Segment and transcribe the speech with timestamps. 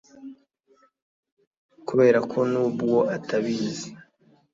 [1.87, 3.87] kubera ko nubwo atabizi